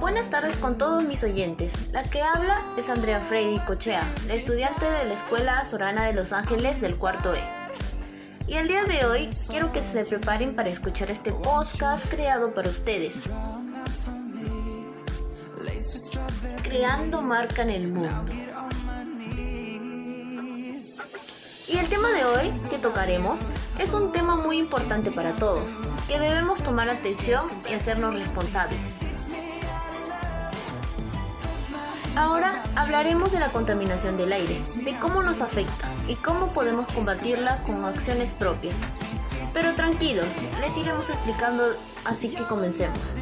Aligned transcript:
Buenas 0.00 0.30
tardes 0.30 0.58
con 0.58 0.78
todos 0.78 1.02
mis 1.02 1.24
oyentes. 1.24 1.74
La 1.90 2.04
que 2.04 2.22
habla 2.22 2.62
es 2.76 2.88
Andrea 2.88 3.20
Freddy 3.20 3.58
Cochea, 3.66 4.02
la 4.28 4.34
estudiante 4.34 4.88
de 4.88 5.04
la 5.04 5.14
Escuela 5.14 5.64
Sorana 5.64 6.04
de 6.04 6.14
Los 6.14 6.32
Ángeles 6.32 6.80
del 6.80 6.96
cuarto 6.96 7.34
E. 7.34 7.40
Y 8.46 8.54
el 8.54 8.68
día 8.68 8.84
de 8.84 9.04
hoy 9.06 9.28
quiero 9.48 9.72
que 9.72 9.82
se 9.82 10.04
preparen 10.04 10.54
para 10.54 10.70
escuchar 10.70 11.10
este 11.10 11.32
podcast 11.32 12.06
creado 12.08 12.54
para 12.54 12.70
ustedes. 12.70 13.24
Creando 16.62 17.20
marca 17.20 17.62
en 17.62 17.70
el 17.70 17.88
mundo. 17.88 18.24
Y 21.66 21.76
el 21.76 21.88
tema 21.88 22.10
de 22.12 22.24
hoy 22.24 22.52
que 22.70 22.78
tocaremos 22.78 23.40
es 23.80 23.92
un 23.92 24.12
tema 24.12 24.36
muy 24.36 24.58
importante 24.58 25.10
para 25.10 25.34
todos, 25.34 25.76
que 26.06 26.20
debemos 26.20 26.62
tomar 26.62 26.88
atención 26.88 27.46
y 27.68 27.74
hacernos 27.74 28.14
responsables. 28.14 29.07
Ahora 32.16 32.62
hablaremos 32.74 33.32
de 33.32 33.40
la 33.40 33.52
contaminación 33.52 34.16
del 34.16 34.32
aire, 34.32 34.60
de 34.84 34.98
cómo 34.98 35.22
nos 35.22 35.40
afecta 35.40 35.90
y 36.08 36.16
cómo 36.16 36.48
podemos 36.48 36.88
combatirla 36.88 37.56
con 37.66 37.84
acciones 37.84 38.32
propias. 38.32 38.98
Pero 39.54 39.74
tranquilos, 39.74 40.38
les 40.60 40.76
iremos 40.76 41.10
explicando, 41.10 41.64
así 42.04 42.30
que 42.30 42.44
comencemos. 42.44 43.16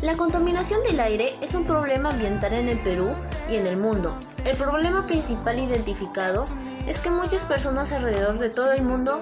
La 0.00 0.16
contaminación 0.16 0.82
del 0.82 1.00
aire 1.00 1.34
es 1.40 1.54
un 1.54 1.64
problema 1.64 2.10
ambiental 2.10 2.52
en 2.52 2.68
el 2.68 2.78
Perú 2.80 3.14
y 3.48 3.56
en 3.56 3.66
el 3.66 3.78
mundo. 3.78 4.18
El 4.44 4.56
problema 4.56 5.06
principal 5.06 5.58
identificado 5.58 6.46
es 6.86 7.00
que 7.00 7.10
muchas 7.10 7.44
personas 7.44 7.90
alrededor 7.92 8.38
de 8.38 8.50
todo 8.50 8.72
el 8.72 8.82
mundo 8.82 9.18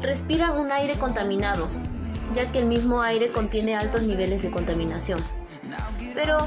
respiran 0.00 0.58
un 0.58 0.72
aire 0.72 0.98
contaminado, 0.98 1.68
ya 2.32 2.50
que 2.52 2.60
el 2.60 2.66
mismo 2.66 3.02
aire 3.02 3.32
contiene 3.32 3.76
altos 3.76 4.02
niveles 4.02 4.42
de 4.42 4.50
contaminación. 4.50 5.22
Pero 6.14 6.38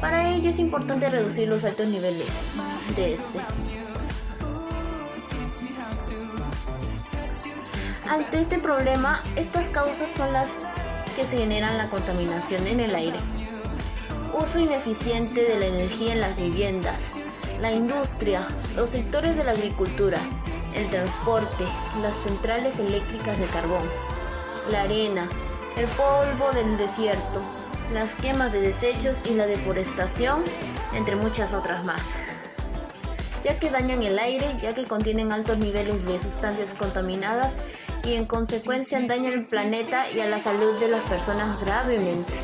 para 0.00 0.30
ello 0.30 0.50
es 0.50 0.58
importante 0.58 1.08
reducir 1.08 1.48
los 1.48 1.64
altos 1.64 1.86
niveles 1.86 2.46
de 2.96 3.14
este. 3.14 3.40
Ante 8.08 8.38
este 8.38 8.58
problema, 8.58 9.20
estas 9.36 9.70
causas 9.70 10.10
son 10.10 10.32
las 10.32 10.62
que 11.16 11.26
se 11.26 11.38
generan 11.38 11.78
la 11.78 11.88
contaminación 11.88 12.66
en 12.66 12.80
el 12.80 12.94
aire. 12.94 13.18
Uso 14.38 14.58
ineficiente 14.60 15.42
de 15.42 15.58
la 15.58 15.66
energía 15.66 16.12
en 16.12 16.20
las 16.20 16.36
viviendas, 16.36 17.14
la 17.60 17.72
industria, 17.72 18.46
los 18.76 18.90
sectores 18.90 19.36
de 19.36 19.44
la 19.44 19.52
agricultura, 19.52 20.18
el 20.74 20.88
transporte, 20.90 21.64
las 22.02 22.16
centrales 22.16 22.78
eléctricas 22.78 23.38
de 23.38 23.46
carbón, 23.46 23.82
la 24.70 24.82
arena, 24.82 25.28
el 25.76 25.86
polvo 25.88 26.52
del 26.52 26.76
desierto, 26.76 27.40
las 27.92 28.14
quemas 28.14 28.52
de 28.52 28.60
desechos 28.60 29.22
y 29.28 29.34
la 29.34 29.46
deforestación, 29.46 30.42
entre 30.94 31.16
muchas 31.16 31.52
otras 31.52 31.84
más 31.84 32.16
ya 33.44 33.58
que 33.58 33.68
dañan 33.68 34.02
el 34.02 34.18
aire, 34.18 34.46
ya 34.60 34.72
que 34.72 34.84
contienen 34.84 35.30
altos 35.30 35.58
niveles 35.58 36.06
de 36.06 36.18
sustancias 36.18 36.72
contaminadas 36.72 37.54
y 38.02 38.14
en 38.14 38.24
consecuencia 38.24 38.98
dañan 39.06 39.34
el 39.34 39.42
planeta 39.42 40.10
y 40.12 40.20
a 40.20 40.26
la 40.26 40.38
salud 40.38 40.80
de 40.80 40.88
las 40.88 41.02
personas 41.04 41.60
gravemente. 41.60 42.38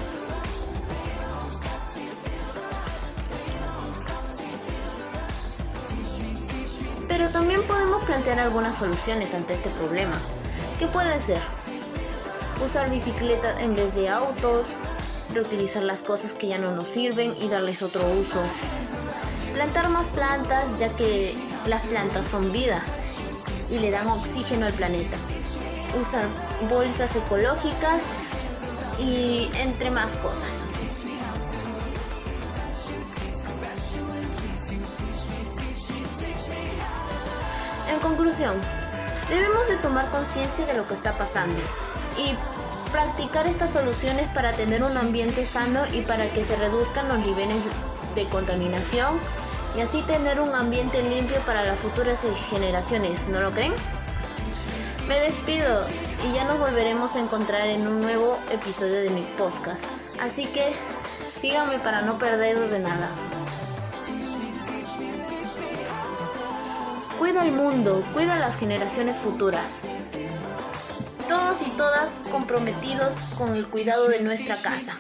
Pero 7.21 7.33
también 7.33 7.63
podemos 7.65 8.03
plantear 8.07 8.39
algunas 8.39 8.77
soluciones 8.77 9.35
ante 9.35 9.53
este 9.53 9.69
problema. 9.69 10.19
¿Qué 10.79 10.87
puede 10.87 11.21
ser? 11.21 11.39
Usar 12.65 12.89
bicicletas 12.89 13.61
en 13.61 13.75
vez 13.75 13.95
de 13.95 14.09
autos, 14.09 14.69
reutilizar 15.35 15.83
las 15.83 16.03
cosas 16.03 16.33
que 16.33 16.49
ya 16.49 16.57
no 16.57 16.75
nos 16.75 16.89
sirven 16.89 17.37
y 17.39 17.51
darles 17.51 17.83
otro 17.83 18.11
uso, 18.11 18.41
Plantar 19.53 19.91
más 19.91 20.09
plantas 20.09 20.65
ya 20.79 20.97
que 20.97 21.37
las 21.67 21.83
plantas 21.83 22.27
son 22.27 22.53
vida 22.53 22.83
y 23.71 23.77
le 23.77 23.91
dan 23.91 24.07
oxígeno 24.07 24.65
al 24.65 24.73
planeta. 24.73 25.19
Usar 26.01 26.25
bolsas 26.71 27.17
ecológicas 27.17 28.17
y 28.99 29.51
entre 29.57 29.91
más 29.91 30.17
cosas. 30.17 30.71
En 37.91 37.99
conclusión, 37.99 38.55
debemos 39.29 39.67
de 39.67 39.77
tomar 39.77 40.11
conciencia 40.11 40.65
de 40.65 40.75
lo 40.75 40.87
que 40.87 40.95
está 40.95 41.17
pasando 41.17 41.61
y 42.17 42.37
practicar 42.93 43.49
estas 43.49 43.73
soluciones 43.73 44.29
para 44.29 44.55
tener 44.55 44.85
un 44.85 44.97
ambiente 44.97 45.45
sano 45.45 45.81
y 45.93 46.03
para 46.03 46.33
que 46.33 46.45
se 46.45 46.55
reduzcan 46.55 47.09
los 47.09 47.19
niveles 47.19 47.59
de 48.15 48.29
contaminación 48.29 49.19
y 49.77 49.81
así 49.81 50.03
tener 50.03 50.41
un 50.41 50.55
ambiente 50.55 51.03
limpio 51.03 51.41
para 51.45 51.65
las 51.65 51.81
futuras 51.81 52.25
generaciones, 52.49 53.29
¿no 53.29 53.41
lo 53.41 53.51
creen? 53.51 53.73
Me 55.09 55.19
despido 55.19 55.85
y 56.25 56.33
ya 56.33 56.45
nos 56.45 56.61
volveremos 56.61 57.17
a 57.17 57.21
encontrar 57.21 57.67
en 57.67 57.89
un 57.89 58.01
nuevo 58.01 58.39
episodio 58.53 59.01
de 59.01 59.11
mi 59.11 59.23
podcast. 59.37 59.85
Así 60.21 60.47
que 60.47 60.73
síganme 61.37 61.81
para 61.81 62.03
no 62.03 62.19
perder 62.19 62.71
de 62.71 62.79
nada. 62.79 63.09
Cuida 67.21 67.45
el 67.45 67.53
mundo, 67.53 68.03
cuida 68.15 68.37
las 68.37 68.57
generaciones 68.57 69.19
futuras. 69.19 69.83
Todos 71.29 71.61
y 71.61 71.71
todas 71.73 72.23
comprometidos 72.31 73.17
con 73.37 73.55
el 73.55 73.67
cuidado 73.67 74.09
de 74.09 74.21
nuestra 74.21 74.57
casa. 74.57 74.97